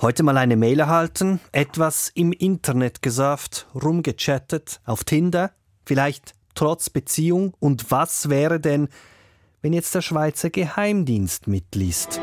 Heute 0.00 0.22
mal 0.22 0.36
eine 0.36 0.56
Mail 0.56 0.78
erhalten, 0.78 1.40
etwas 1.50 2.12
im 2.14 2.30
Internet 2.30 3.02
gesurft, 3.02 3.66
rumgechattet, 3.74 4.80
auf 4.84 5.02
Tinder, 5.02 5.50
vielleicht 5.86 6.34
trotz 6.54 6.88
Beziehung. 6.88 7.52
Und 7.58 7.90
was 7.90 8.28
wäre 8.28 8.60
denn, 8.60 8.86
wenn 9.60 9.72
jetzt 9.72 9.92
der 9.96 10.02
Schweizer 10.02 10.50
Geheimdienst 10.50 11.48
mitliest? 11.48 12.20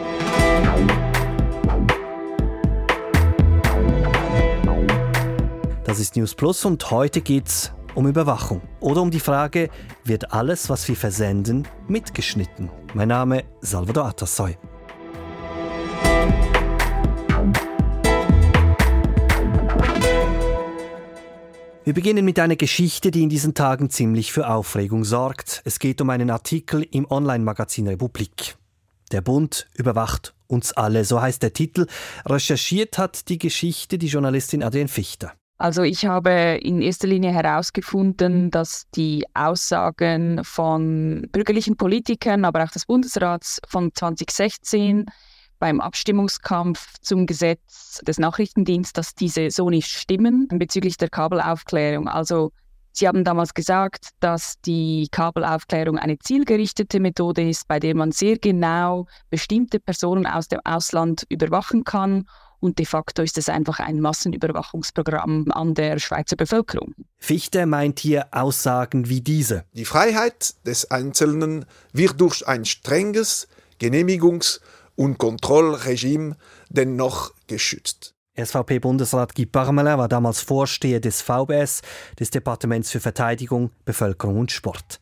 Das 5.84 6.00
ist 6.00 6.16
News 6.16 6.34
Plus 6.34 6.64
und 6.64 6.90
heute 6.92 7.20
geht's 7.20 7.74
um 7.94 8.08
Überwachung 8.08 8.62
oder 8.80 9.02
um 9.02 9.12
die 9.12 9.20
Frage, 9.20 9.70
wird 10.06 10.32
alles, 10.32 10.70
was 10.70 10.88
wir 10.88 10.96
versenden, 10.96 11.68
mitgeschnitten? 11.90 12.70
Mein 12.94 13.10
Name 13.10 13.44
Salvador 13.60 14.06
Atassoy. 14.06 14.58
Wir 21.86 21.94
beginnen 21.94 22.26
mit 22.26 22.40
einer 22.40 22.56
Geschichte, 22.56 23.12
die 23.12 23.22
in 23.22 23.30
diesen 23.30 23.54
Tagen 23.54 23.92
ziemlich 23.92 24.32
für 24.32 24.50
Aufregung 24.50 25.04
sorgt. 25.04 25.62
Es 25.66 25.78
geht 25.78 26.02
um 26.02 26.10
einen 26.10 26.32
Artikel 26.32 26.82
im 26.82 27.06
Online-Magazin 27.08 27.88
Republik. 27.88 28.58
Der 29.12 29.22
Bund 29.22 29.68
überwacht 29.76 30.34
uns 30.48 30.74
alle, 30.74 31.06
so 31.06 31.22
heißt 31.22 31.44
der 31.44 31.54
Titel. 31.54 31.86
Recherchiert 32.26 32.98
hat 32.98 33.30
die 33.30 33.38
Geschichte 33.38 34.00
die 34.00 34.08
Journalistin 34.08 34.64
Adrienne 34.64 34.88
Fichter. 34.88 35.34
Also 35.60 35.84
ich 35.84 36.08
habe 36.08 36.60
in 36.60 36.82
erster 36.82 37.08
Linie 37.08 37.32
herausgefunden, 37.32 38.50
dass 38.50 38.90
die 38.96 39.24
Aussagen 39.36 40.44
von 40.44 41.28
bürgerlichen 41.32 41.78
Politikern, 41.78 42.46
aber 42.46 42.64
auch 42.64 42.72
des 42.72 42.88
Bundesrats 42.88 43.62
von 43.70 43.92
2016 43.94 45.06
beim 45.66 45.82
Abstimmungskampf 45.82 47.00
zum 47.02 47.26
Gesetz 47.26 48.00
des 48.08 48.20
Nachrichtendienstes, 48.20 48.94
dass 48.94 49.16
diese 49.16 49.50
so 49.50 49.72
nicht 49.72 49.90
stimmen 49.90 50.48
bezüglich 50.48 50.98
der 50.98 51.10
Kabelaufklärung. 51.10 52.08
Also 52.08 52.52
Sie 52.92 53.08
haben 53.08 53.24
damals 53.24 53.56
gesagt, 53.56 54.10
dass 54.20 54.62
die 54.62 55.08
Kabelaufklärung 55.10 55.98
eine 55.98 56.20
zielgerichtete 56.20 57.00
Methode 57.00 57.50
ist, 57.50 57.68
bei 57.68 57.80
der 57.80 57.96
man 57.96 58.12
sehr 58.12 58.38
genau 58.38 59.08
bestimmte 59.32 59.80
Personen 59.80 60.28
aus 60.28 60.50
dem 60.50 60.60
Ausland 60.64 61.26
überwachen 61.30 61.84
kann. 61.84 62.28
Und 62.60 62.78
de 62.78 62.86
facto 62.86 63.24
ist 63.24 63.40
es 63.40 63.50
einfach 63.50 63.80
ein 63.80 64.02
Massenüberwachungsprogramm 64.02 65.52
an 65.52 65.74
der 65.74 65.98
Schweizer 65.98 66.36
Bevölkerung. 66.36 66.94
Fichte 67.18 67.66
meint 67.66 68.00
hier 68.00 68.28
Aussagen 68.30 69.10
wie 69.10 69.22
diese. 69.22 69.66
Die 69.74 69.86
Freiheit 69.86 70.54
des 70.68 70.92
Einzelnen 70.92 71.66
wird 71.92 72.22
durch 72.22 72.48
ein 72.48 72.66
strenges 72.66 73.48
Genehmigungs- 73.82 74.60
und 74.96 75.18
Kontrollregime 75.18 76.36
dennoch 76.70 77.34
geschützt. 77.48 78.14
SVP-Bundesrat 78.38 79.34
Guy 79.34 79.46
Parmelin 79.46 79.98
war 79.98 80.10
damals 80.10 80.42
Vorsteher 80.42 81.00
des 81.00 81.22
VBS, 81.22 81.82
des 82.20 82.32
Departements 82.32 82.92
für 82.92 83.00
Verteidigung, 83.00 83.72
Bevölkerung 83.86 84.40
und 84.40 84.52
Sport. 84.52 85.00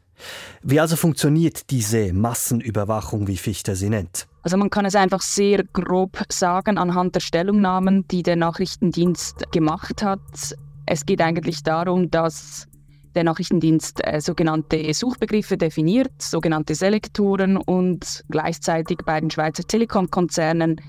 Wie 0.62 0.80
also 0.80 0.96
funktioniert 0.96 1.70
diese 1.72 2.14
Massenüberwachung, 2.14 3.28
wie 3.28 3.38
Fichte 3.38 3.76
sie 3.76 3.90
nennt? 3.90 4.28
Also 4.44 4.58
man 4.58 4.70
kann 4.70 4.86
es 4.86 4.96
einfach 4.96 5.22
sehr 5.22 5.64
grob 5.64 6.22
sagen 6.30 6.78
anhand 6.78 7.16
der 7.16 7.22
Stellungnahmen, 7.22 8.08
die 8.08 8.24
der 8.24 8.36
Nachrichtendienst 8.36 9.52
gemacht 9.52 10.04
hat. 10.04 10.20
Es 10.86 11.06
geht 11.06 11.22
eigentlich 11.22 11.64
darum, 11.64 12.12
dass 12.12 12.68
der 13.16 13.24
Nachrichtendienst 13.24 14.06
äh, 14.06 14.20
sogenannte 14.22 14.94
Suchbegriffe 14.94 15.58
definiert, 15.58 16.12
sogenannte 16.22 16.76
Selektoren 16.76 17.58
und 17.58 18.24
gleichzeitig 18.30 19.00
bei 19.06 19.20
den 19.20 19.30
Schweizer 19.30 19.64
Telekom-Konzernen 19.64 20.82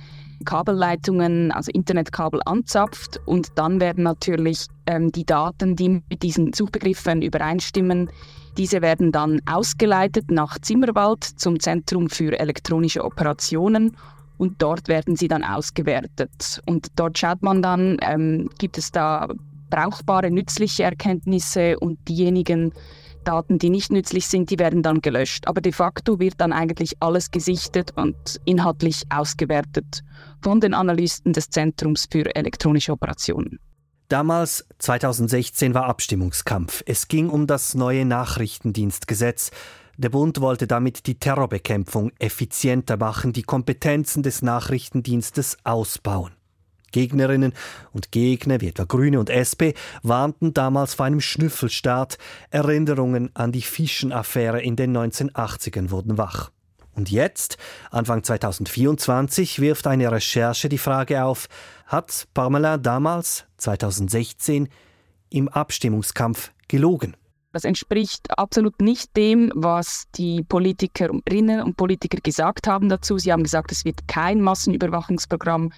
Kabelleitungen, 0.45 1.53
also 1.53 1.71
Internetkabel 1.73 2.41
anzapft 2.45 3.21
und 3.25 3.53
dann 3.57 3.81
werden 3.81 4.05
natürlich 4.05 4.67
ähm, 4.87 5.11
die 5.13 5.25
Daten, 5.25 5.77
die 5.77 5.89
mit 5.89 6.23
diesen 6.23 6.53
Suchbegriffen 6.53 7.23
übereinstimmen, 7.23 8.11
diese 8.57 8.83
werden 8.83 9.11
dann 9.11 9.41
ausgeleitet 9.47 10.31
nach 10.31 10.59
Zimmerwald 10.61 11.25
zum 11.25 11.59
Zentrum 11.59 12.09
für 12.09 12.39
elektronische 12.39 13.05
Operationen 13.05 13.97
und 14.39 14.63
dort 14.63 14.89
werden 14.89 15.17
sie 15.17 15.29
dann 15.29 15.43
ausgewertet. 15.45 16.61
Und 16.67 16.89
dort 16.97 17.19
schaut 17.19 17.43
man 17.43 17.63
dann, 17.63 17.97
ähm, 18.03 18.49
gibt 18.59 18.79
es 18.79 18.93
da 18.93 19.29
brauchbare, 19.75 20.31
nützliche 20.31 20.85
Erkenntnisse 20.85 21.79
und 21.79 21.99
diejenigen 22.09 22.73
Daten, 23.25 23.59
die 23.59 23.71
nicht 23.71 23.91
nützlich 23.91 24.29
sind, 24.29 24.51
die 24.51 24.59
werden 24.59 24.83
dann 24.83 25.01
gelöscht. 25.01 25.49
Aber 25.49 25.61
de 25.61 25.73
facto 25.73 26.21
wird 26.21 26.35
dann 26.39 26.53
eigentlich 26.53 26.95
alles 27.01 27.31
gesichtet 27.31 27.93
und 27.97 28.41
inhaltlich 28.45 29.03
ausgewertet 29.11 30.03
von 30.43 30.61
den 30.61 30.75
Analysten 30.75 31.33
des 31.33 31.51
Zentrums 31.51 32.07
für 32.11 32.35
elektronische 32.37 32.93
Operationen. 32.93 33.59
Damals, 34.09 34.67
2016, 34.79 35.75
war 35.75 35.87
Abstimmungskampf. 35.87 36.83
Es 36.87 37.09
ging 37.09 37.31
um 37.31 37.47
das 37.47 37.75
neue 37.75 38.05
Nachrichtendienstgesetz. 38.05 39.51
Der 39.97 40.11
Bund 40.11 40.41
wollte 40.41 40.67
damit 40.67 41.07
die 41.07 41.19
Terrorbekämpfung 41.19 42.13
effizienter 42.19 42.97
machen, 42.97 43.33
die 43.33 43.43
Kompetenzen 43.43 44.23
des 44.23 44.43
Nachrichtendienstes 44.43 45.57
ausbauen. 45.65 46.33
Gegnerinnen 46.95 47.53
und 47.93 48.13
Gegner 48.13 48.61
wie 48.61 48.69
etwa 48.69 48.85
Grüne 48.85 49.19
und 49.19 49.29
SP 49.29 49.75
warnten 50.05 50.55
damals 50.55 50.95
vor 50.95 51.07
einem 51.07 51.21
Schnüffelstaat. 51.21 52.19
Erinnerungen 52.51 53.31
an 53.35 53.51
die 53.51 53.63
Fischenaffäre 53.63 54.63
in 54.63 54.77
den 54.77 54.97
1980ern 54.97 55.91
wurden 55.91 56.19
wach. 56.19 56.53
Und 56.95 57.11
jetzt, 57.11 57.59
Anfang 57.91 58.23
2024, 58.23 59.61
wirft 59.61 59.89
eine 59.89 60.13
Recherche 60.13 60.69
die 60.69 60.79
Frage 60.79 61.25
auf, 61.25 61.49
hat 61.87 62.29
Parmelin 62.33 62.81
damals, 62.81 63.45
2016, 63.57 64.69
im 65.31 65.49
Abstimmungskampf 65.49 66.53
gelogen? 66.69 67.17
Das 67.53 67.65
entspricht 67.65 68.39
absolut 68.39 68.81
nicht 68.81 69.17
dem, 69.17 69.51
was 69.57 70.05
die 70.15 70.45
Politikerinnen 70.45 71.61
und 71.61 71.77
Politiker 71.77 72.19
gesagt 72.23 72.69
haben 72.69 72.89
dazu. 72.89 73.19
Sie 73.19 73.33
haben 73.33 73.43
gesagt, 73.43 73.73
es 73.73 73.85
wird 73.85 74.07
kein 74.07 74.41
Massenüberwachungsprogramm 74.41 75.73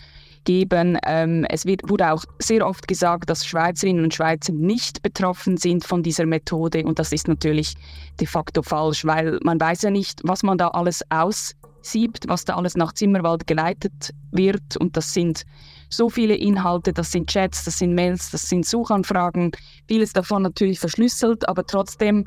geben. 0.46 0.98
Ähm, 1.04 1.44
es 1.50 1.66
wird, 1.66 1.82
wurde 1.90 2.10
auch 2.10 2.24
sehr 2.38 2.66
oft 2.66 2.88
gesagt, 2.88 3.28
dass 3.28 3.44
Schweizerinnen 3.44 4.04
und 4.04 4.14
Schweizer 4.14 4.54
nicht 4.54 5.02
betroffen 5.02 5.58
sind 5.58 5.84
von 5.84 6.02
dieser 6.02 6.24
Methode. 6.24 6.84
Und 6.84 6.98
das 6.98 7.12
ist 7.12 7.28
natürlich 7.28 7.74
de 8.18 8.26
facto 8.26 8.62
falsch, 8.62 9.04
weil 9.04 9.38
man 9.42 9.60
weiß 9.60 9.82
ja 9.82 9.90
nicht, 9.90 10.22
was 10.24 10.42
man 10.42 10.56
da 10.56 10.68
alles 10.68 11.02
aussiebt, 11.10 12.24
was 12.28 12.46
da 12.46 12.56
alles 12.56 12.76
nach 12.76 12.94
Zimmerwald 12.94 13.46
geleitet 13.46 14.14
wird. 14.30 14.78
Und 14.78 14.96
das 14.96 15.12
sind 15.12 15.44
so 15.90 16.08
viele 16.08 16.34
Inhalte, 16.34 16.94
das 16.94 17.12
sind 17.12 17.28
Chats, 17.28 17.64
das 17.64 17.78
sind 17.78 17.94
Mails, 17.94 18.30
das 18.30 18.48
sind 18.48 18.64
Suchanfragen, 18.64 19.52
vieles 19.86 20.12
davon 20.12 20.42
natürlich 20.42 20.80
verschlüsselt, 20.80 21.48
aber 21.48 21.66
trotzdem 21.66 22.24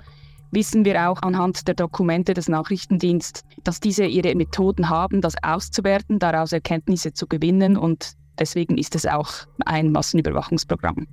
wissen 0.52 0.86
wir 0.86 1.10
auch 1.10 1.22
anhand 1.22 1.68
der 1.68 1.76
Dokumente 1.76 2.34
des 2.34 2.48
Nachrichtendienstes, 2.48 3.44
dass 3.64 3.80
diese 3.80 4.06
ihre 4.06 4.36
Methoden 4.36 4.90
haben, 4.90 5.22
das 5.22 5.36
auszuwerten, 5.42 6.20
daraus 6.20 6.52
Erkenntnisse 6.52 7.14
zu 7.14 7.28
gewinnen 7.28 7.78
und 7.78 8.14
deswegen 8.38 8.78
ist 8.78 8.96
es 8.96 9.06
auch 9.06 9.30
ein 9.66 9.92
Massenüberwachungsprogramm. 9.92 11.08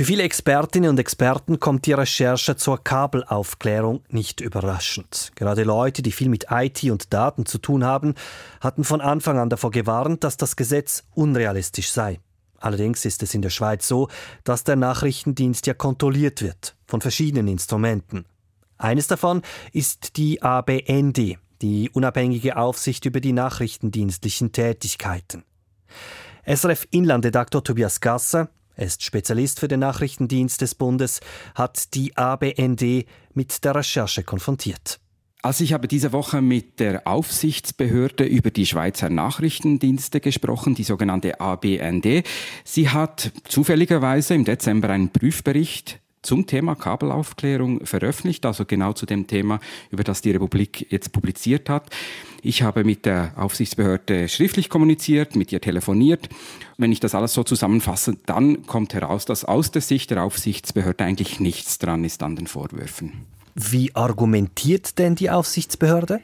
Für 0.00 0.06
viele 0.06 0.22
Expertinnen 0.22 0.88
und 0.88 0.98
Experten 0.98 1.60
kommt 1.60 1.84
die 1.84 1.92
Recherche 1.92 2.56
zur 2.56 2.82
Kabelaufklärung 2.82 4.02
nicht 4.08 4.40
überraschend. 4.40 5.32
Gerade 5.34 5.62
Leute, 5.64 6.00
die 6.00 6.12
viel 6.12 6.30
mit 6.30 6.46
IT 6.50 6.84
und 6.84 7.12
Daten 7.12 7.44
zu 7.44 7.58
tun 7.58 7.84
haben, 7.84 8.14
hatten 8.62 8.84
von 8.84 9.02
Anfang 9.02 9.38
an 9.38 9.50
davor 9.50 9.70
gewarnt, 9.70 10.24
dass 10.24 10.38
das 10.38 10.56
Gesetz 10.56 11.04
unrealistisch 11.14 11.90
sei. 11.90 12.18
Allerdings 12.60 13.04
ist 13.04 13.22
es 13.22 13.34
in 13.34 13.42
der 13.42 13.50
Schweiz 13.50 13.88
so, 13.88 14.08
dass 14.44 14.64
der 14.64 14.76
Nachrichtendienst 14.76 15.66
ja 15.66 15.74
kontrolliert 15.74 16.42
wird 16.42 16.76
von 16.86 17.00
verschiedenen 17.00 17.48
Instrumenten. 17.48 18.26
Eines 18.76 19.06
davon 19.06 19.42
ist 19.72 20.16
die 20.16 20.42
ABND, 20.42 21.38
die 21.62 21.90
unabhängige 21.90 22.56
Aufsicht 22.56 23.04
über 23.06 23.20
die 23.20 23.32
nachrichtendienstlichen 23.32 24.52
Tätigkeiten. 24.52 25.44
SRF 26.46 26.86
Inlandredaktor 26.90 27.64
Tobias 27.64 28.00
Gasser, 28.00 28.48
er 28.74 28.86
ist 28.86 29.02
Spezialist 29.02 29.60
für 29.60 29.68
den 29.68 29.80
Nachrichtendienst 29.80 30.60
des 30.60 30.74
Bundes, 30.74 31.20
hat 31.54 31.94
die 31.94 32.16
ABND 32.16 33.04
mit 33.34 33.64
der 33.64 33.74
Recherche 33.74 34.22
konfrontiert. 34.22 35.00
Also 35.42 35.64
ich 35.64 35.72
habe 35.72 35.88
diese 35.88 36.12
Woche 36.12 36.42
mit 36.42 36.80
der 36.80 37.06
Aufsichtsbehörde 37.06 38.24
über 38.24 38.50
die 38.50 38.66
Schweizer 38.66 39.08
Nachrichtendienste 39.08 40.20
gesprochen, 40.20 40.74
die 40.74 40.84
sogenannte 40.84 41.40
ABND. 41.40 42.24
Sie 42.64 42.90
hat 42.90 43.32
zufälligerweise 43.48 44.34
im 44.34 44.44
Dezember 44.44 44.90
einen 44.90 45.08
Prüfbericht 45.08 46.00
zum 46.22 46.46
Thema 46.46 46.74
Kabelaufklärung 46.74 47.86
veröffentlicht, 47.86 48.44
also 48.44 48.66
genau 48.66 48.92
zu 48.92 49.06
dem 49.06 49.26
Thema, 49.26 49.60
über 49.90 50.04
das 50.04 50.20
die 50.20 50.32
Republik 50.32 50.86
jetzt 50.90 51.12
publiziert 51.12 51.70
hat. 51.70 51.88
Ich 52.42 52.62
habe 52.62 52.84
mit 52.84 53.06
der 53.06 53.32
Aufsichtsbehörde 53.36 54.28
schriftlich 54.28 54.68
kommuniziert, 54.68 55.36
mit 55.36 55.52
ihr 55.52 55.62
telefoniert. 55.62 56.28
Wenn 56.76 56.92
ich 56.92 57.00
das 57.00 57.14
alles 57.14 57.32
so 57.32 57.42
zusammenfasse, 57.42 58.18
dann 58.26 58.66
kommt 58.66 58.92
heraus, 58.92 59.24
dass 59.24 59.46
aus 59.46 59.70
der 59.70 59.80
Sicht 59.80 60.10
der 60.10 60.22
Aufsichtsbehörde 60.22 61.04
eigentlich 61.04 61.40
nichts 61.40 61.78
dran 61.78 62.04
ist 62.04 62.22
an 62.22 62.36
den 62.36 62.46
Vorwürfen. 62.46 63.26
Wie 63.54 63.94
argumentiert 63.94 64.98
denn 64.98 65.14
die 65.14 65.30
Aufsichtsbehörde? 65.30 66.20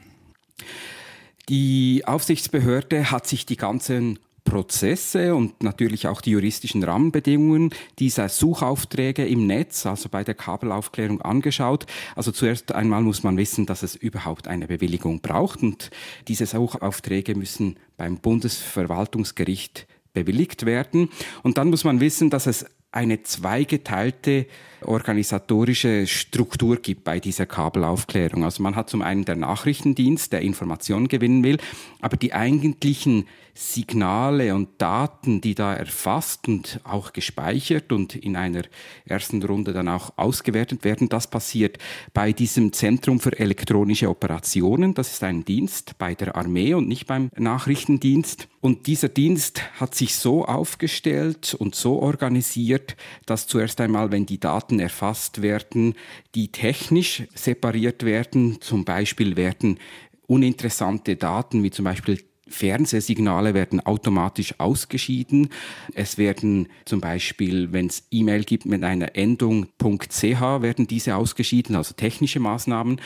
Die 1.49 2.03
Aufsichtsbehörde 2.05 3.11
hat 3.11 3.27
sich 3.27 3.45
die 3.45 3.57
ganzen 3.57 4.19
Prozesse 4.47 5.35
und 5.35 5.61
natürlich 5.61 6.07
auch 6.07 6.21
die 6.21 6.31
juristischen 6.31 6.81
Rahmenbedingungen 6.81 7.71
dieser 7.99 8.29
Suchaufträge 8.29 9.27
im 9.27 9.45
Netz, 9.45 9.85
also 9.85 10.07
bei 10.07 10.23
der 10.23 10.35
Kabelaufklärung 10.35 11.21
angeschaut. 11.21 11.85
Also 12.15 12.31
zuerst 12.31 12.71
einmal 12.71 13.01
muss 13.01 13.23
man 13.23 13.35
wissen, 13.35 13.65
dass 13.65 13.83
es 13.83 13.95
überhaupt 13.95 14.47
eine 14.47 14.67
Bewilligung 14.67 15.19
braucht 15.19 15.63
und 15.63 15.91
diese 16.29 16.45
Suchaufträge 16.45 17.35
müssen 17.35 17.77
beim 17.97 18.19
Bundesverwaltungsgericht 18.19 19.85
bewilligt 20.13 20.65
werden. 20.65 21.09
Und 21.43 21.57
dann 21.57 21.69
muss 21.69 21.83
man 21.83 21.99
wissen, 21.99 22.29
dass 22.29 22.47
es 22.47 22.65
eine 22.91 23.21
zweigeteilte 23.23 24.47
organisatorische 24.81 26.07
Struktur 26.07 26.77
gibt 26.77 27.03
bei 27.03 27.19
dieser 27.19 27.45
Kabelaufklärung. 27.45 28.43
Also 28.43 28.63
man 28.63 28.75
hat 28.75 28.89
zum 28.89 29.01
einen 29.01 29.25
der 29.25 29.35
Nachrichtendienst, 29.35 30.31
der 30.31 30.41
Informationen 30.41 31.07
gewinnen 31.07 31.43
will, 31.43 31.57
aber 31.99 32.17
die 32.17 32.33
eigentlichen 32.33 33.25
Signale 33.57 34.53
und 34.53 34.69
Daten, 34.77 35.41
die 35.41 35.55
da 35.55 35.73
erfasst 35.73 36.47
und 36.47 36.79
auch 36.83 37.11
gespeichert 37.11 37.91
und 37.91 38.15
in 38.15 38.35
einer 38.35 38.61
ersten 39.05 39.41
Runde 39.41 39.73
dann 39.73 39.87
auch 39.87 40.13
ausgewertet 40.15 40.83
werden, 40.83 41.09
das 41.09 41.27
passiert 41.27 41.79
bei 42.13 42.33
diesem 42.33 42.71
Zentrum 42.71 43.19
für 43.19 43.37
elektronische 43.37 44.09
Operationen. 44.09 44.93
Das 44.93 45.11
ist 45.11 45.23
ein 45.23 45.43
Dienst 45.43 45.97
bei 45.97 46.13
der 46.13 46.35
Armee 46.35 46.75
und 46.75 46.87
nicht 46.87 47.07
beim 47.07 47.31
Nachrichtendienst. 47.35 48.47
Und 48.61 48.85
dieser 48.85 49.09
Dienst 49.09 49.63
hat 49.79 49.95
sich 49.95 50.15
so 50.15 50.45
aufgestellt 50.45 51.55
und 51.55 51.73
so 51.73 51.99
organisiert, 51.99 52.76
dass 53.25 53.47
zuerst 53.47 53.81
einmal, 53.81 54.11
wenn 54.11 54.25
die 54.25 54.39
Daten 54.39 54.79
erfasst 54.79 55.41
werden, 55.41 55.95
die 56.35 56.51
technisch 56.51 57.23
separiert 57.33 58.03
werden. 58.03 58.61
Zum 58.61 58.85
Beispiel 58.85 59.35
werden 59.35 59.79
uninteressante 60.27 61.15
Daten 61.15 61.63
wie 61.63 61.71
zum 61.71 61.85
Beispiel 61.85 62.19
Fernsehsignale 62.49 63.53
werden 63.53 63.79
automatisch 63.81 64.55
ausgeschieden. 64.57 65.49
Es 65.93 66.17
werden 66.17 66.69
zum 66.85 67.01
Beispiel, 67.01 67.71
wenn 67.71 67.87
es 67.87 68.07
E-Mail 68.11 68.43
gibt 68.43 68.65
mit 68.65 68.83
einer 68.83 69.15
Endung 69.15 69.67
.ch, 69.77 70.23
werden 70.23 70.87
diese 70.87 71.15
ausgeschieden, 71.15 71.75
also 71.75 71.93
technische 71.93 72.39
Maßnahmen. 72.39 73.01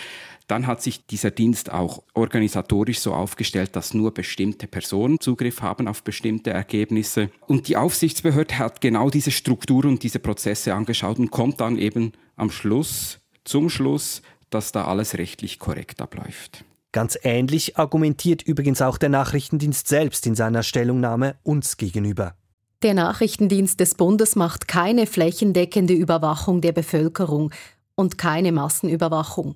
Dann 0.52 0.68
hat 0.68 0.82
sich 0.82 1.06
dieser 1.06 1.32
Dienst 1.32 1.72
auch 1.72 2.04
organisatorisch 2.14 3.00
so 3.00 3.14
aufgestellt, 3.14 3.74
dass 3.78 3.94
nur 3.94 4.14
bestimmte 4.14 4.68
Personen 4.68 5.18
Zugriff 5.18 5.62
haben 5.62 5.88
auf 5.88 6.04
bestimmte 6.04 6.50
Ergebnisse. 6.50 7.30
Und 7.48 7.70
die 7.70 7.78
Aufsichtsbehörde 7.78 8.60
hat 8.60 8.82
genau 8.82 9.10
diese 9.10 9.32
Strukturen 9.32 9.92
und 9.92 10.04
diese 10.04 10.20
Prozesse 10.20 10.74
angeschaut 10.74 11.20
und 11.20 11.32
kommt 11.32 11.62
dann 11.62 11.78
eben 11.78 12.12
am 12.36 12.52
Schluss, 12.52 13.22
zum 13.46 13.70
Schluss, 13.70 14.24
dass 14.50 14.74
da 14.74 14.84
alles 14.88 15.18
rechtlich 15.18 15.58
korrekt 15.58 16.02
abläuft. 16.02 16.66
Ganz 16.92 17.18
ähnlich 17.24 17.78
argumentiert 17.78 18.42
übrigens 18.42 18.82
auch 18.82 18.98
der 18.98 19.08
Nachrichtendienst 19.08 19.88
selbst 19.88 20.28
in 20.28 20.36
seiner 20.36 20.64
Stellungnahme 20.64 21.36
uns 21.44 21.78
gegenüber. 21.78 22.36
Der 22.82 22.94
Nachrichtendienst 22.94 23.80
des 23.80 23.96
Bundes 23.96 24.36
macht 24.36 24.68
keine 24.68 25.08
flächendeckende 25.08 25.94
Überwachung 25.94 26.60
der 26.60 26.74
Bevölkerung 26.74 27.54
und 27.96 28.18
keine 28.18 28.52
Massenüberwachung. 28.52 29.56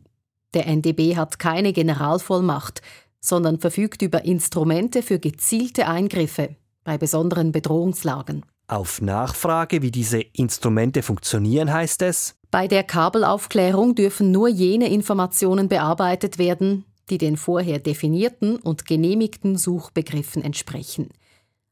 Der 0.55 0.65
NDB 0.67 1.15
hat 1.17 1.37
keine 1.37 1.73
Generalvollmacht, 1.73 2.81
sondern 3.19 3.59
verfügt 3.59 4.01
über 4.01 4.25
Instrumente 4.25 5.03
für 5.03 5.19
gezielte 5.19 5.87
Eingriffe 5.87 6.55
bei 6.83 6.97
besonderen 6.97 7.51
Bedrohungslagen. 7.51 8.45
Auf 8.67 9.01
Nachfrage, 9.01 9.81
wie 9.81 9.91
diese 9.91 10.21
Instrumente 10.21 11.03
funktionieren, 11.03 11.71
heißt 11.71 12.01
es, 12.01 12.35
bei 12.49 12.67
der 12.67 12.83
Kabelaufklärung 12.83 13.95
dürfen 13.95 14.31
nur 14.31 14.47
jene 14.47 14.89
Informationen 14.89 15.67
bearbeitet 15.67 16.37
werden, 16.37 16.85
die 17.09 17.17
den 17.17 17.35
vorher 17.35 17.79
definierten 17.79 18.55
und 18.55 18.85
genehmigten 18.85 19.57
Suchbegriffen 19.57 20.41
entsprechen. 20.41 21.09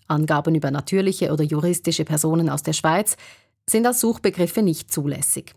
Angaben 0.08 0.56
über 0.56 0.72
natürliche 0.72 1.32
oder 1.32 1.44
juristische 1.44 2.04
Personen 2.04 2.50
aus 2.50 2.64
der 2.64 2.74
Schweiz 2.74 3.16
sind 3.68 3.88
als 3.88 4.02
Suchbegriffe 4.02 4.62
nicht 4.62 4.92
zulässig. 4.92 5.56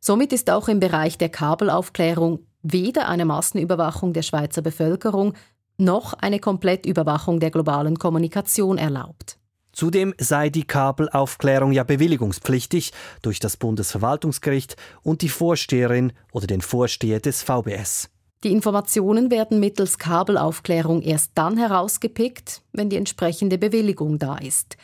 Somit 0.00 0.32
ist 0.32 0.50
auch 0.50 0.68
im 0.68 0.80
Bereich 0.80 1.18
der 1.18 1.28
Kabelaufklärung 1.28 2.40
weder 2.62 3.08
eine 3.08 3.24
Massenüberwachung 3.24 4.12
der 4.12 4.22
Schweizer 4.22 4.62
Bevölkerung 4.62 5.34
noch 5.78 6.12
eine 6.14 6.40
Komplettüberwachung 6.40 7.40
der 7.40 7.50
globalen 7.50 7.98
Kommunikation 7.98 8.78
erlaubt. 8.78 9.38
Zudem 9.72 10.12
sei 10.18 10.50
die 10.50 10.64
Kabelaufklärung 10.64 11.70
ja 11.70 11.84
bewilligungspflichtig 11.84 12.92
durch 13.22 13.38
das 13.38 13.56
Bundesverwaltungsgericht 13.56 14.76
und 15.02 15.22
die 15.22 15.28
Vorsteherin 15.28 16.12
oder 16.32 16.48
den 16.48 16.62
Vorsteher 16.62 17.20
des 17.20 17.42
VBS. 17.42 18.10
Die 18.44 18.52
Informationen 18.52 19.30
werden 19.30 19.60
mittels 19.60 19.98
Kabelaufklärung 19.98 21.02
erst 21.02 21.32
dann 21.34 21.56
herausgepickt, 21.56 22.62
wenn 22.72 22.88
die 22.88 22.96
entsprechende 22.96 23.58
Bewilligung 23.58 24.18
da 24.18 24.36
ist. 24.36 24.76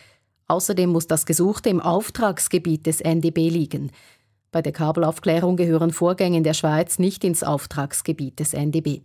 Außerdem 0.46 0.90
muss 0.90 1.06
das 1.06 1.24
Gesuchte 1.24 1.70
im 1.70 1.80
Auftragsgebiet 1.80 2.86
des 2.86 3.00
NDB 3.00 3.48
liegen. 3.48 3.90
Bei 4.54 4.62
der 4.62 4.70
Kabelaufklärung 4.70 5.56
gehören 5.56 5.90
Vorgänge 5.90 6.36
in 6.36 6.44
der 6.44 6.54
Schweiz 6.54 7.00
nicht 7.00 7.24
ins 7.24 7.42
Auftragsgebiet 7.42 8.38
des 8.38 8.54
NDB. 8.54 9.00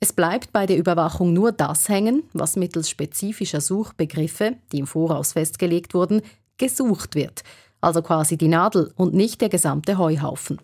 Es 0.00 0.12
bleibt 0.12 0.52
bei 0.52 0.66
der 0.66 0.76
Überwachung 0.76 1.32
nur 1.32 1.52
das 1.52 1.88
hängen, 1.88 2.24
was 2.32 2.56
mittels 2.56 2.90
spezifischer 2.90 3.60
Suchbegriffe, 3.60 4.56
die 4.72 4.80
im 4.80 4.88
Voraus 4.88 5.34
festgelegt 5.34 5.94
wurden, 5.94 6.20
gesucht 6.58 7.14
wird, 7.14 7.44
also 7.80 8.02
quasi 8.02 8.36
die 8.36 8.48
Nadel 8.48 8.92
und 8.96 9.14
nicht 9.14 9.40
der 9.40 9.50
gesamte 9.50 9.98
Heuhaufen. 9.98 10.60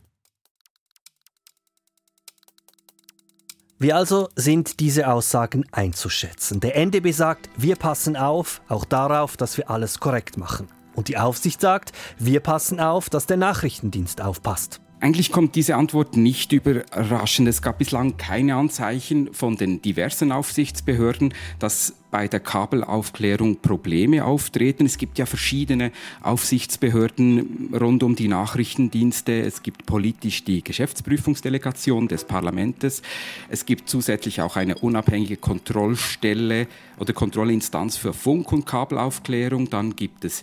Wie 3.78 3.92
also 3.92 4.30
sind 4.34 4.80
diese 4.80 5.06
Aussagen 5.06 5.64
einzuschätzen? 5.70 6.58
Der 6.58 6.74
NDB 6.74 7.12
sagt, 7.12 7.48
wir 7.56 7.76
passen 7.76 8.16
auf, 8.16 8.62
auch 8.66 8.84
darauf, 8.84 9.36
dass 9.36 9.56
wir 9.56 9.70
alles 9.70 10.00
korrekt 10.00 10.36
machen. 10.36 10.66
Und 10.98 11.06
die 11.06 11.16
Aufsicht 11.16 11.60
sagt, 11.60 11.92
wir 12.18 12.40
passen 12.40 12.80
auf, 12.80 13.08
dass 13.08 13.26
der 13.26 13.36
Nachrichtendienst 13.36 14.20
aufpasst. 14.20 14.80
Eigentlich 14.98 15.30
kommt 15.30 15.54
diese 15.54 15.76
Antwort 15.76 16.16
nicht 16.16 16.52
überraschend. 16.52 17.46
Es 17.46 17.62
gab 17.62 17.78
bislang 17.78 18.16
keine 18.16 18.56
Anzeichen 18.56 19.32
von 19.32 19.54
den 19.56 19.80
diversen 19.80 20.32
Aufsichtsbehörden, 20.32 21.34
dass 21.60 21.94
bei 22.10 22.26
der 22.26 22.40
Kabelaufklärung 22.40 23.60
Probleme 23.60 24.24
auftreten. 24.24 24.86
Es 24.86 24.98
gibt 24.98 25.18
ja 25.18 25.26
verschiedene 25.26 25.92
Aufsichtsbehörden 26.20 27.74
rund 27.80 28.02
um 28.02 28.16
die 28.16 28.26
Nachrichtendienste. 28.26 29.40
Es 29.42 29.62
gibt 29.62 29.86
politisch 29.86 30.42
die 30.42 30.64
Geschäftsprüfungsdelegation 30.64 32.08
des 32.08 32.24
Parlaments. 32.24 33.02
Es 33.48 33.66
gibt 33.66 33.88
zusätzlich 33.88 34.40
auch 34.40 34.56
eine 34.56 34.74
unabhängige 34.78 35.36
Kontrollstelle 35.36 36.66
oder 36.98 37.12
Kontrollinstanz 37.12 37.96
für 37.96 38.12
Funk- 38.12 38.50
und 38.50 38.66
Kabelaufklärung. 38.66 39.70
Dann 39.70 39.94
gibt 39.94 40.24
es 40.24 40.42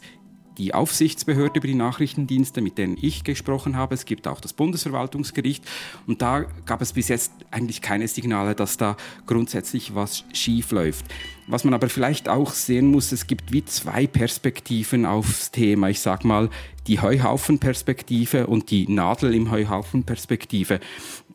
die 0.57 0.73
Aufsichtsbehörde 0.73 1.59
über 1.59 1.67
die 1.67 1.75
Nachrichtendienste, 1.75 2.61
mit 2.61 2.77
denen 2.77 2.97
ich 2.99 3.23
gesprochen 3.23 3.75
habe. 3.75 3.95
Es 3.95 4.05
gibt 4.05 4.27
auch 4.27 4.39
das 4.39 4.53
Bundesverwaltungsgericht. 4.53 5.63
Und 6.07 6.21
da 6.21 6.45
gab 6.65 6.81
es 6.81 6.93
bis 6.93 7.07
jetzt 7.07 7.31
eigentlich 7.51 7.81
keine 7.81 8.07
Signale, 8.07 8.55
dass 8.55 8.77
da 8.77 8.97
grundsätzlich 9.25 9.95
was 9.95 10.23
schief 10.33 10.71
läuft. 10.71 11.05
Was 11.47 11.63
man 11.63 11.73
aber 11.73 11.89
vielleicht 11.89 12.27
auch 12.27 12.51
sehen 12.51 12.87
muss, 12.87 13.11
es 13.11 13.27
gibt 13.27 13.51
wie 13.51 13.63
zwei 13.65 14.07
Perspektiven 14.07 15.05
aufs 15.05 15.51
Thema. 15.51 15.89
Ich 15.89 15.99
sag 15.99 16.25
mal, 16.25 16.49
die 16.87 16.99
Heuhaufen-Perspektive 16.99 18.47
und 18.47 18.71
die 18.71 18.87
Nadel 18.87 19.33
im 19.33 19.51
Heuhaufen-Perspektive. 19.51 20.79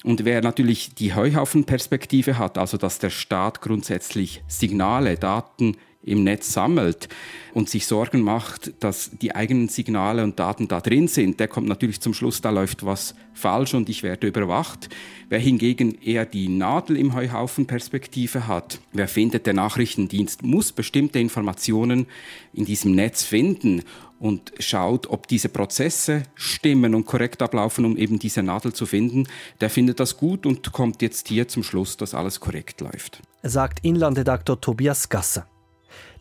Und 0.03 0.25
wer 0.25 0.43
natürlich 0.43 0.95
die 0.95 1.15
Heuhaufen-Perspektive 1.15 2.39
hat, 2.39 2.59
also 2.59 2.77
dass 2.77 2.99
der 2.99 3.11
Staat 3.11 3.61
grundsätzlich 3.61 4.43
Signale, 4.49 5.17
Daten 5.17 5.77
im 6.03 6.25
Netz 6.25 6.53
sammelt 6.53 7.09
und 7.53 7.69
sich 7.69 7.87
Sorgen 7.87 8.23
macht, 8.23 8.73
dass 8.83 9.11
die 9.11 9.35
eigenen 9.35 9.69
Signale 9.69 10.25
und 10.25 10.39
Daten 10.39 10.67
da 10.67 10.81
drin 10.81 11.09
sind, 11.09 11.41
der 11.41 11.49
kommt 11.49 11.69
natürlich 11.69 12.01
zum 12.01 12.15
Schluss, 12.15 12.41
da 12.41 12.51
läuft 12.51 12.87
was 12.87 13.15
falsch 13.35 13.75
und 13.75 13.89
ich 13.89 14.03
werde 14.03 14.27
überwacht. 14.27 14.89
Wer 15.29 15.39
hingegen 15.39 16.01
eher 16.01 16.25
die 16.25 16.49
Nadel 16.49 16.97
im 16.97 17.15
Heuhaufen 17.15 17.67
Perspektive 17.67 18.47
hat, 18.47 18.81
wer 18.93 19.09
findet, 19.09 19.47
der 19.47 19.55
Nachrichtendienst 19.55 20.43
muss 20.43 20.73
bestimmte 20.73 21.19
Informationen 21.19 22.07
in 22.53 22.65
diesem 22.65 22.95
Netz 22.95 23.23
finden 23.23 23.83
und 24.19 24.53
schaut, 24.59 25.09
ob 25.09 25.29
diese 25.29 25.49
Prozesse 25.49 26.25
stimmen 26.35 26.95
und 26.95 27.07
korrekt 27.07 27.43
ablaufen, 27.43 27.85
um 27.85 27.97
eben 27.97 28.19
diese 28.19 28.43
Nadel 28.43 28.73
zu 28.73 28.87
finden, 28.87 29.27
der 29.61 29.71
findet 29.71 30.01
das 30.01 30.17
gut 30.17 30.47
und 30.47 30.73
kommt 30.73 31.03
jetzt 31.03 31.29
hier 31.29 31.49
zum 31.49 31.63
Schluss, 31.63 31.97
dass 31.97 32.15
alles 32.15 32.41
korrekt 32.41 32.81
läuft. 32.81 33.23
Sagt 33.43 33.85
Inlandredaktor 33.85 34.61
Tobias 34.61 35.09
Gasser. 35.09 35.47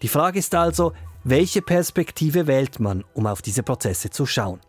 Die 0.01 0.08
Frage 0.08 0.39
ist 0.39 0.56
also, 0.56 0.94
welche 1.25 1.62
Perspektive 1.62 2.48
wählt 2.48 2.79
man, 2.79 3.03
um 3.13 3.27
auf 3.27 3.41
diese 3.41 3.63
Prozesse 3.63 4.10
zu 4.10 4.25
schauen? 4.25 4.62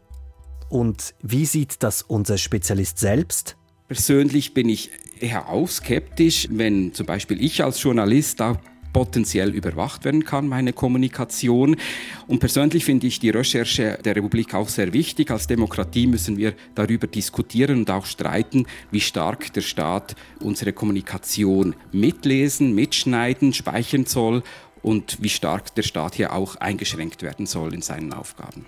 Und 0.68 1.14
wie 1.22 1.46
sieht 1.46 1.82
das 1.84 2.02
unser 2.02 2.36
Spezialist 2.36 2.98
selbst? 2.98 3.56
Persönlich 3.86 4.54
bin 4.54 4.68
ich 4.68 4.90
eher 5.20 5.48
auch 5.48 5.68
skeptisch, 5.68 6.48
wenn 6.50 6.94
zum 6.94 7.06
Beispiel 7.06 7.42
ich 7.42 7.62
als 7.62 7.80
Journalist 7.82 8.40
da 8.40 8.58
potenziell 8.92 9.54
überwacht 9.54 10.04
werden 10.04 10.24
kann, 10.24 10.48
meine 10.48 10.72
Kommunikation. 10.72 11.76
Und 12.26 12.40
persönlich 12.40 12.84
finde 12.84 13.06
ich 13.06 13.20
die 13.20 13.30
Recherche 13.30 13.98
der 14.04 14.16
Republik 14.16 14.54
auch 14.54 14.68
sehr 14.68 14.92
wichtig. 14.92 15.30
Als 15.30 15.46
Demokratie 15.46 16.06
müssen 16.06 16.36
wir 16.36 16.54
darüber 16.74 17.06
diskutieren 17.06 17.78
und 17.78 17.90
auch 17.90 18.06
streiten, 18.06 18.66
wie 18.90 19.00
stark 19.00 19.52
der 19.52 19.60
Staat 19.60 20.16
unsere 20.40 20.72
Kommunikation 20.72 21.74
mitlesen, 21.92 22.74
mitschneiden, 22.74 23.52
speichern 23.52 24.06
soll 24.06 24.42
und 24.82 25.22
wie 25.22 25.28
stark 25.28 25.74
der 25.74 25.82
Staat 25.82 26.14
hier 26.14 26.32
auch 26.32 26.56
eingeschränkt 26.56 27.22
werden 27.22 27.46
soll 27.46 27.74
in 27.74 27.82
seinen 27.82 28.12
Aufgaben. 28.12 28.66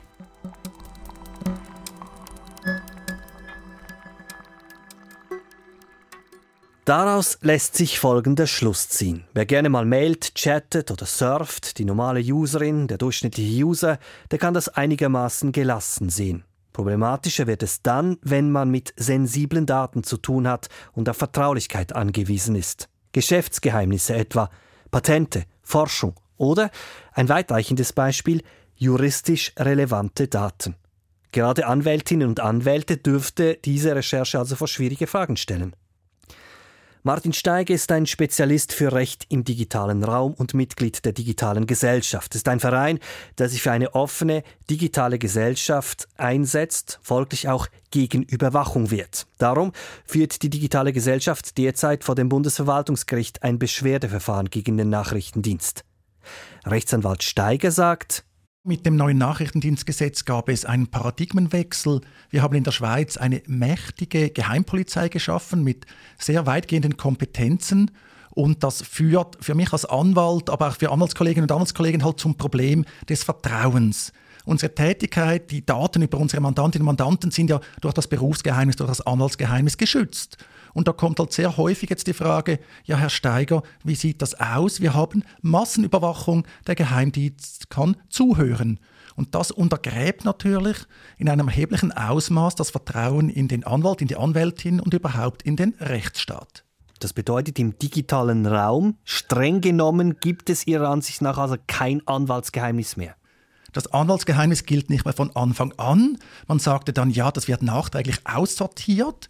Daraus 6.85 7.39
lässt 7.43 7.77
sich 7.77 8.01
folgender 8.01 8.49
Schluss 8.49 8.89
ziehen. 8.89 9.23
Wer 9.35 9.47
gerne 9.47 9.69
mal 9.69 9.85
mailt, 9.85 10.35
chattet 10.35 10.91
oder 10.91 11.07
surft, 11.07 11.79
die 11.79 11.85
normale 11.85 12.21
Userin, 12.21 12.89
der 12.89 12.99
durchschnittliche 12.99 13.65
User, 13.65 14.01
der 14.33 14.39
kann 14.41 14.53
das 14.53 14.69
einigermaßen 14.69 15.53
gelassen 15.53 16.11
sehen. 16.11 16.43
Problematischer 16.73 17.47
wird 17.47 17.63
es 17.63 17.83
dann, 17.83 18.19
wenn 18.23 18.51
man 18.51 18.71
mit 18.71 18.95
sensiblen 18.97 19.65
Daten 19.65 20.03
zu 20.03 20.17
tun 20.17 20.49
hat 20.49 20.69
und 20.93 21.09
auf 21.09 21.19
Vertraulichkeit 21.19 21.95
angewiesen 21.95 22.57
ist. 22.57 22.89
Geschäftsgeheimnisse 23.13 24.17
etwa, 24.17 24.51
Patente, 24.91 25.45
Forschung 25.73 26.15
oder, 26.37 26.71
ein 27.13 27.31
weitreichendes 27.31 27.95
Beispiel, 27.95 28.43
juristisch 28.75 29.53
relevante 29.59 30.29
Daten. 30.29 30.77
Gerade 31.31 31.67
Anwältinnen 31.67 32.29
und 32.29 32.41
Anwälte 32.41 32.99
dürfte 32.99 33.59
diese 33.65 33.97
Recherche 33.97 34.39
also 34.39 34.55
vor 34.55 34.69
schwierige 34.69 35.07
Fragen 35.07 35.39
stellen. 35.39 35.75
Martin 37.05 37.33
Steiger 37.33 37.75
ist 37.75 37.91
ein 37.91 38.07
Spezialist 38.07 38.73
für 38.73 38.93
Recht 38.93 39.27
im 39.29 39.43
digitalen 39.43 40.05
Raum 40.05 40.35
und 40.35 40.55
Mitglied 40.55 41.05
der 41.05 41.13
Digitalen 41.13 41.67
Gesellschaft. 41.67 42.33
Es 42.33 42.43
ist 42.43 42.49
ein 42.49 42.61
Verein, 42.61 43.01
der 43.39 43.49
sich 43.49 43.61
für 43.61 43.73
eine 43.73 43.97
offene 43.97 44.45
digitale 44.71 45.19
Gesellschaft 45.19 46.07
einsetzt, 46.17 47.01
folglich 47.03 47.49
auch 47.49 47.67
gegen 47.91 48.23
Überwachung 48.23 48.93
wird. 48.93 49.27
Darum 49.39 49.73
führt 50.05 50.43
die 50.43 50.51
Digitale 50.51 50.93
Gesellschaft 50.93 51.59
derzeit 51.59 52.05
vor 52.05 52.15
dem 52.15 52.29
Bundesverwaltungsgericht 52.29 53.43
ein 53.43 53.59
Beschwerdeverfahren 53.59 54.49
gegen 54.49 54.77
den 54.77 54.89
Nachrichtendienst. 54.89 55.85
Rechtsanwalt 56.65 57.25
Steiger 57.25 57.73
sagt, 57.73 58.23
mit 58.65 58.87
dem 58.87 58.95
neuen 58.95 59.19
Nachrichtendienstgesetz 59.19 60.25
gab 60.25 60.49
es 60.49 60.65
einen 60.65 60.87
Paradigmenwechsel. 60.87 62.01
Wir 62.31 62.43
haben 62.43 62.55
in 62.55 62.63
der 62.63 62.71
Schweiz 62.71 63.17
eine 63.17 63.43
mächtige 63.47 64.31
Geheimpolizei 64.31 65.09
geschaffen 65.09 65.65
mit 65.65 65.87
sehr 66.17 66.47
weitgehenden 66.47 66.97
Kompetenzen. 66.97 67.91
Und 68.31 68.63
das 68.63 68.81
führt 68.83 69.45
für 69.45 69.55
mich 69.55 69.73
als 69.73 69.85
Anwalt, 69.85 70.49
aber 70.49 70.69
auch 70.69 70.77
für 70.77 70.91
Anwaltskolleginnen 70.93 71.45
und 71.45 71.53
Anwaltskollegen 71.53 72.05
halt 72.05 72.21
zum 72.21 72.37
Problem 72.37 72.85
des 73.09 73.25
Vertrauens. 73.25 74.13
Unsere 74.45 74.75
Tätigkeit, 74.75 75.51
die 75.51 75.65
Daten 75.65 76.03
über 76.03 76.19
unsere 76.19 76.43
Mandantinnen 76.43 76.87
und 76.87 76.99
Mandanten 76.99 77.31
sind 77.31 77.51
ja 77.51 77.61
durch 77.81 77.95
das 77.95 78.09
Berufsgeheimnis, 78.09 78.77
durch 78.77 78.89
das 78.89 79.01
Anwaltsgeheimnis 79.01 79.77
geschützt. 79.77 80.39
Und 80.75 80.89
da 80.89 80.93
kommt 80.93 81.19
halt 81.19 81.33
sehr 81.33 81.57
häufig 81.57 81.91
jetzt 81.91 82.07
die 82.07 82.15
Frage, 82.15 82.59
ja 82.85 82.97
Herr 82.97 83.11
Steiger, 83.11 83.63
wie 83.85 83.95
sieht 83.95 84.23
das 84.23 84.39
aus? 84.41 84.81
Wir 84.81 84.95
haben 84.95 85.23
Massenüberwachung, 85.43 86.47
der 86.67 86.75
Geheimdienst 86.75 87.71
kann 87.71 87.97
zuhören. 88.09 88.81
Und 89.15 89.35
das 89.35 89.51
untergräbt 89.51 90.25
natürlich 90.25 90.79
in 91.19 91.29
einem 91.29 91.49
erheblichen 91.49 91.93
Ausmaß 91.93 92.55
das 92.55 92.71
Vertrauen 92.71 93.29
in 93.29 93.49
den 93.49 93.65
Anwalt, 93.65 94.01
in 94.01 94.09
die 94.09 94.17
Anwältin 94.17 94.81
und 94.81 94.95
überhaupt 94.95 95.43
in 95.43 95.57
den 95.57 95.75
Rechtsstaat. 95.79 96.65
Das 96.99 97.13
bedeutet, 97.13 97.59
im 97.59 97.79
digitalen 97.79 98.47
Raum, 98.47 98.97
streng 99.05 99.61
genommen, 99.61 100.19
gibt 100.21 100.49
es 100.49 100.67
Ihrer 100.67 100.89
Ansicht 100.89 101.21
nach 101.21 101.37
also 101.37 101.57
kein 101.67 102.07
Anwaltsgeheimnis 102.07 102.97
mehr. 102.97 103.17
Das 103.73 103.93
Anwaltsgeheimnis 103.93 104.65
gilt 104.65 104.91
nicht 104.91 105.05
mehr 105.05 105.15
von 105.15 105.35
Anfang 105.35 105.73
an. 105.79 106.19
Man 106.47 106.59
sagte 106.59 106.93
dann, 106.93 107.11
ja, 107.11 107.31
das 107.31 107.49
wird 107.49 107.63
nachträglich 107.63 108.19
aussortiert. 108.25 109.29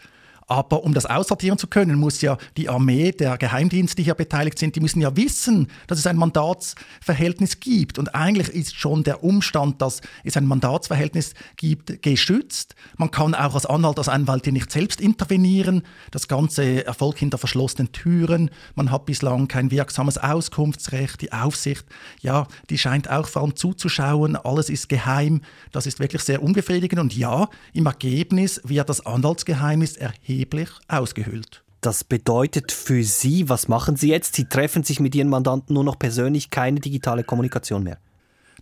Aber 0.53 0.85
um 0.85 0.93
das 0.93 1.07
aussortieren 1.07 1.57
zu 1.57 1.67
können, 1.67 1.99
muss 1.99 2.21
ja 2.21 2.37
die 2.59 2.69
Armee, 2.69 3.11
der 3.11 3.39
Geheimdienste, 3.39 3.97
die 3.97 4.03
hier 4.03 4.15
beteiligt 4.15 4.59
sind, 4.59 4.77
die 4.77 4.81
müssen 4.81 5.01
ja 5.01 5.17
wissen, 5.17 5.69
dass 5.87 5.99
es 5.99 6.07
ein 6.07 6.19
Mandatsverhältnis 6.19 7.59
gibt. 7.59 7.99
Und 7.99 8.15
eigentlich 8.15 8.51
ist 8.51 8.77
schon 8.77 9.03
der 9.03 9.25
Umstand, 9.25 9.81
dass 9.81 10.03
es 10.25 10.37
ein 10.37 10.45
Mandatsverhältnis 10.45 11.33
gibt, 11.57 12.03
geschützt. 12.03 12.75
Man 12.99 13.11
kann 13.11 13.35
auch 13.35 13.55
als 13.55 13.65
Anwalt, 13.65 13.97
als 13.97 14.11
Anwältin 14.11 14.53
nicht 14.53 14.71
selbst 14.71 15.01
intervenieren. 15.01 15.85
Das 16.11 16.29
Ganze 16.29 16.85
erfolgt 16.85 17.21
hinter 17.21 17.39
verschlossenen 17.39 17.91
Türen. 17.93 18.51
Man 18.75 18.91
hat 18.91 19.07
bislang 19.07 19.49
kein 19.49 19.71
wirksames 19.71 20.19
Auskunftsrecht. 20.19 21.23
Die 21.23 21.33
Aufsicht, 21.33 21.87
ja, 22.21 22.47
die 22.69 22.77
scheint 22.77 23.09
auch 23.09 23.27
vor 23.27 23.41
allem 23.41 23.57
zuzuschauen. 23.57 24.37
Alles 24.37 24.69
ist 24.69 24.91
geheim. 24.91 25.41
Das 25.71 25.87
ist 25.87 25.99
wirklich 25.99 26.21
sehr 26.21 26.43
unbefriedigend. 26.43 27.01
Und 27.01 27.17
ja, 27.17 27.49
im 27.73 27.87
Ergebnis 27.87 28.61
wird 28.65 28.91
das 28.91 29.07
Anwaltsgeheimnis 29.07 29.97
erheblich 29.97 30.42
erheblich 30.43 30.71
ausgehöhlt. 30.89 31.63
Das 31.81 32.05
bedeutet 32.05 32.73
für 32.73 33.03
Sie, 33.05 33.49
was 33.49 33.69
machen 33.69 33.97
Sie 33.97 34.09
jetzt? 34.09 34.35
Sie 34.35 34.45
treffen 34.45 34.83
sich 34.83 35.01
mit 35.01 35.15
Ihren 35.15 35.29
Mandanten 35.29 35.75
nur 35.75 35.85
noch 35.85 35.99
persönlich, 35.99 36.51
keine 36.51 36.81
digitale 36.81 37.25
Kommunikation 37.25 37.83
mehr. 37.85 37.99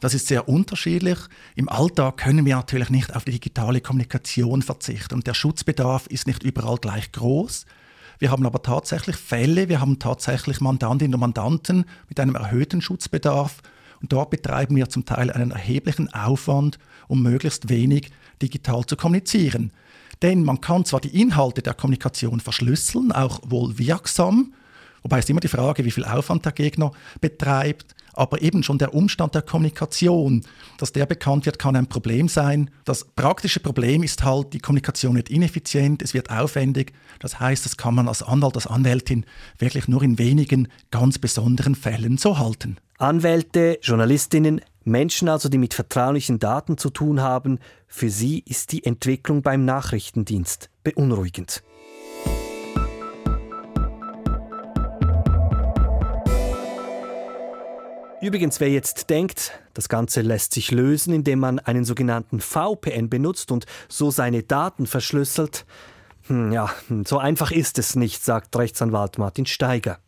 Das 0.01 0.15
ist 0.15 0.29
sehr 0.29 0.49
unterschiedlich. 0.49 1.19
Im 1.57 1.69
Alltag 1.69 2.19
können 2.19 2.47
wir 2.47 2.57
natürlich 2.57 2.91
nicht 2.91 3.15
auf 3.15 3.25
die 3.25 3.33
digitale 3.33 3.81
Kommunikation 3.81 4.63
verzichten 4.63 5.15
und 5.15 5.27
der 5.27 5.35
Schutzbedarf 5.35 6.07
ist 6.07 6.27
nicht 6.27 6.43
überall 6.43 6.77
gleich 6.77 7.13
groß. 7.13 7.67
Wir 8.19 8.31
haben 8.31 8.47
aber 8.47 8.63
tatsächlich 8.63 9.17
Fälle, 9.17 9.69
wir 9.69 9.81
haben 9.81 9.99
tatsächlich 9.99 10.61
Mandantinnen 10.61 11.15
und 11.15 11.21
Mandanten 11.21 11.85
mit 12.09 12.21
einem 12.21 12.35
erhöhten 12.35 12.81
Schutzbedarf 12.81 13.63
und 14.01 14.13
dort 14.13 14.31
betreiben 14.31 14.77
wir 14.77 14.89
zum 14.89 15.05
Teil 15.05 15.31
einen 15.31 15.51
erheblichen 15.51 16.13
Aufwand, 16.13 16.79
um 17.09 17.23
möglichst 17.23 17.69
wenig 17.69 18.11
digital 18.41 18.85
zu 18.87 18.97
kommunizieren. 18.97 19.73
Denn 20.23 20.45
man 20.45 20.61
kann 20.61 20.85
zwar 20.85 21.01
die 21.01 21.21
Inhalte 21.21 21.63
der 21.63 21.75
Kommunikation 21.75 22.41
verschlüsseln, 22.41 23.13
auch 23.13 23.41
wohl 23.47 23.79
wirksam, 23.79 24.53
wobei 25.03 25.19
es 25.19 25.29
immer 25.29 25.41
die 25.41 25.49
Frage, 25.49 25.85
wie 25.85 25.91
viel 25.91 26.05
Aufwand 26.05 26.45
der 26.45 26.53
Gegner 26.53 26.93
betreibt, 27.21 27.95
aber 28.13 28.43
eben 28.43 28.63
schon 28.63 28.79
der 28.79 28.95
Umstand 28.95 29.35
der 29.35 29.43
Kommunikation, 29.43 30.43
dass 30.79 30.93
der 30.93 31.07
bekannt 31.07 31.47
wird, 31.47 31.59
kann 31.59 31.77
ein 31.77 31.87
Problem 31.87 32.29
sein. 32.29 32.71
Das 32.85 33.05
praktische 33.05 33.61
Problem 33.61 34.03
ist 34.03 34.25
halt, 34.25 34.53
die 34.53 34.59
Kommunikation 34.59 35.17
wird 35.17 35.31
ineffizient, 35.31 36.03
es 36.03 36.13
wird 36.13 36.31
aufwendig. 36.31 36.93
Das 37.21 37.41
heißt, 37.41 37.65
das 37.65 37.77
kann 37.77 37.95
man 37.95 38.09
als 38.09 38.23
Anwalt, 38.23 38.57
als 38.57 38.67
Anwältin 38.67 39.25
wirklich 39.59 39.89
nur 39.89 40.03
in 40.03 40.19
wenigen 40.19 40.69
ganz 40.91 41.19
besonderen 41.19 41.75
Fällen 41.75 42.19
so 42.19 42.39
halten. 42.39 42.77
Anwälte, 43.01 43.79
Journalistinnen, 43.81 44.61
Menschen 44.85 45.31
also, 45.31 45.49
die 45.49 45.57
mit 45.57 45.73
vertraulichen 45.73 46.39
Daten 46.39 46.77
zu 46.77 46.91
tun 46.91 47.23
haben, 47.23 47.59
für 47.89 48.11
sie 48.11 48.41
ist 48.41 48.73
die 48.73 48.85
Entwicklung 48.85 49.41
beim 49.41 49.65
Nachrichtendienst 49.65 50.69
beunruhigend. 50.85 51.63
Übrigens, 58.21 58.61
wer 58.61 58.69
jetzt 58.69 59.09
denkt, 59.09 59.59
das 59.73 59.89
Ganze 59.89 60.21
lässt 60.21 60.53
sich 60.53 60.71
lösen, 60.71 61.15
indem 61.15 61.39
man 61.39 61.59
einen 61.59 61.87
sogenannten 61.87 62.41
VPN 62.41 63.09
benutzt 63.09 63.51
und 63.51 63.65
so 63.89 64.11
seine 64.11 64.43
Daten 64.43 64.87
verschlüsselt, 64.87 65.65
hm, 66.27 66.53
ja, 66.53 66.69
so 67.07 67.17
einfach 67.17 67.51
ist 67.51 67.79
es 67.79 67.97
nicht, 67.97 68.23
sagt 68.23 68.55
Rechtsanwalt 68.55 69.17
Martin 69.17 69.47
Steiger. 69.47 70.01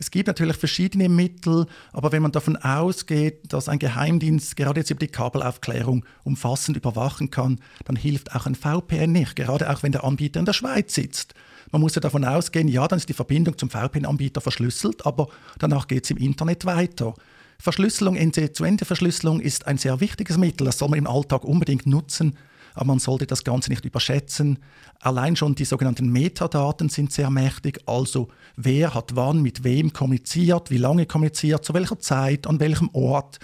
Es 0.00 0.12
gibt 0.12 0.28
natürlich 0.28 0.56
verschiedene 0.56 1.08
Mittel, 1.08 1.66
aber 1.92 2.12
wenn 2.12 2.22
man 2.22 2.30
davon 2.30 2.56
ausgeht, 2.56 3.52
dass 3.52 3.68
ein 3.68 3.80
Geheimdienst 3.80 4.54
gerade 4.54 4.80
jetzt 4.80 4.90
über 4.90 5.00
die 5.00 5.08
Kabelaufklärung 5.08 6.04
umfassend 6.22 6.76
überwachen 6.76 7.32
kann, 7.32 7.58
dann 7.84 7.96
hilft 7.96 8.32
auch 8.34 8.46
ein 8.46 8.54
VPN 8.54 9.10
nicht, 9.10 9.34
gerade 9.34 9.68
auch 9.68 9.82
wenn 9.82 9.90
der 9.90 10.04
Anbieter 10.04 10.38
in 10.38 10.46
der 10.46 10.52
Schweiz 10.52 10.94
sitzt. 10.94 11.34
Man 11.72 11.80
muss 11.80 11.96
ja 11.96 12.00
davon 12.00 12.24
ausgehen, 12.24 12.68
ja, 12.68 12.86
dann 12.86 12.98
ist 12.98 13.08
die 13.08 13.14
Verbindung 13.14 13.58
zum 13.58 13.70
VPN-Anbieter 13.70 14.40
verschlüsselt, 14.40 15.04
aber 15.04 15.26
danach 15.58 15.88
geht 15.88 16.04
es 16.04 16.10
im 16.12 16.16
Internet 16.18 16.64
weiter. 16.64 17.14
Verschlüsselung, 17.58 18.14
Ende-zu-Ende-Verschlüsselung 18.14 19.40
ist 19.40 19.66
ein 19.66 19.78
sehr 19.78 19.98
wichtiges 19.98 20.38
Mittel, 20.38 20.64
das 20.64 20.78
soll 20.78 20.90
man 20.90 21.00
im 21.00 21.08
Alltag 21.08 21.42
unbedingt 21.42 21.86
nutzen, 21.86 22.36
aber 22.78 22.86
man 22.86 22.98
sollte 22.98 23.26
das 23.26 23.44
Ganze 23.44 23.70
nicht 23.70 23.84
überschätzen. 23.84 24.58
Allein 25.00 25.36
schon 25.36 25.54
die 25.54 25.64
sogenannten 25.64 26.10
Metadaten 26.10 26.88
sind 26.88 27.12
sehr 27.12 27.30
mächtig, 27.30 27.80
also 27.86 28.28
wer 28.56 28.94
hat 28.94 29.16
wann 29.16 29.42
mit 29.42 29.64
wem 29.64 29.92
kommuniziert, 29.92 30.70
wie 30.70 30.78
lange 30.78 31.06
kommuniziert, 31.06 31.64
zu 31.64 31.74
welcher 31.74 31.98
Zeit, 31.98 32.46
an 32.46 32.60
welchem 32.60 32.90
Ort. 32.92 33.38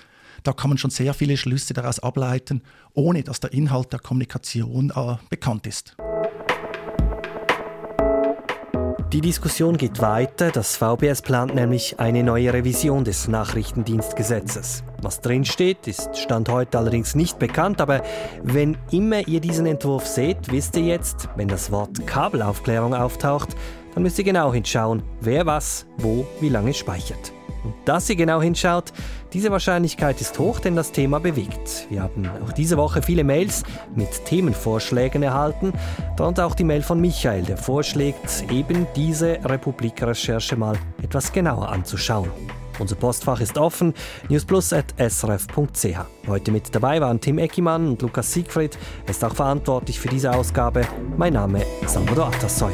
Da 0.44 0.52
kann 0.52 0.70
man 0.70 0.78
schon 0.78 0.90
sehr 0.90 1.14
viele 1.14 1.36
Schlüsse 1.36 1.74
daraus 1.74 1.98
ableiten, 1.98 2.62
ohne 2.92 3.22
dass 3.22 3.40
der 3.40 3.52
Inhalt 3.52 3.92
der 3.92 3.98
Kommunikation 3.98 4.90
äh, 4.94 5.16
bekannt 5.30 5.66
ist. 5.66 5.96
Die 9.12 9.20
Diskussion 9.20 9.76
geht 9.76 10.00
weiter. 10.00 10.50
Das 10.50 10.76
VBS 10.76 11.22
plant 11.22 11.54
nämlich 11.54 12.00
eine 12.00 12.22
neue 12.22 12.52
Revision 12.52 13.04
des 13.04 13.28
Nachrichtendienstgesetzes. 13.28 14.82
Was 15.04 15.20
drinsteht, 15.20 15.86
ist 15.86 16.16
Stand 16.16 16.48
heute 16.48 16.78
allerdings 16.78 17.14
nicht 17.14 17.38
bekannt, 17.38 17.82
aber 17.82 18.02
wenn 18.42 18.78
immer 18.90 19.28
ihr 19.28 19.40
diesen 19.40 19.66
Entwurf 19.66 20.06
seht, 20.06 20.50
wisst 20.50 20.76
ihr 20.76 20.84
jetzt, 20.84 21.28
wenn 21.36 21.46
das 21.46 21.70
Wort 21.70 22.06
Kabelaufklärung 22.06 22.94
auftaucht, 22.94 23.50
dann 23.92 24.02
müsst 24.02 24.18
ihr 24.18 24.24
genau 24.24 24.54
hinschauen, 24.54 25.02
wer 25.20 25.44
was, 25.44 25.84
wo, 25.98 26.26
wie 26.40 26.48
lange 26.48 26.72
speichert. 26.72 27.32
Und 27.64 27.74
dass 27.84 28.08
ihr 28.08 28.16
genau 28.16 28.40
hinschaut, 28.40 28.94
diese 29.34 29.50
Wahrscheinlichkeit 29.50 30.22
ist 30.22 30.38
hoch, 30.38 30.58
denn 30.58 30.74
das 30.74 30.90
Thema 30.90 31.20
bewegt. 31.20 31.86
Wir 31.90 32.02
haben 32.02 32.26
auch 32.42 32.52
diese 32.52 32.78
Woche 32.78 33.02
viele 33.02 33.24
Mails 33.24 33.62
mit 33.94 34.24
Themenvorschlägen 34.24 35.22
erhalten, 35.22 35.74
darunter 36.16 36.46
auch 36.46 36.54
die 36.54 36.64
Mail 36.64 36.80
von 36.80 36.98
Michael, 36.98 37.42
der 37.42 37.58
vorschlägt, 37.58 38.50
eben 38.50 38.86
diese 38.96 39.38
Republik-Recherche 39.44 40.56
mal 40.56 40.78
etwas 41.02 41.30
genauer 41.30 41.68
anzuschauen. 41.68 42.30
Unser 42.78 42.96
Postfach 42.96 43.40
ist 43.40 43.58
offen, 43.58 43.94
newsplus.srf.ch. 44.28 46.26
Heute 46.26 46.50
mit 46.52 46.74
dabei 46.74 47.00
waren 47.00 47.20
Tim 47.20 47.38
Eckimann 47.38 47.88
und 47.88 48.02
Lukas 48.02 48.32
Siegfried. 48.32 48.78
Er 49.04 49.10
ist 49.10 49.24
auch 49.24 49.34
verantwortlich 49.34 50.00
für 50.00 50.08
diese 50.08 50.32
Ausgabe. 50.32 50.82
Mein 51.16 51.34
Name 51.34 51.64
ist 51.82 51.94
Salvador 51.94 52.26
Atassoy. 52.26 52.72